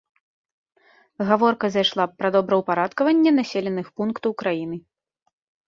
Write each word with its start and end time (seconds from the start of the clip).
Гаворка 1.31 1.65
зайшла 1.75 2.05
пра 2.23 2.27
добраўпарадкаванне 2.37 3.31
населеных 3.39 3.87
пунктаў 4.01 4.31
краіны. 4.43 4.77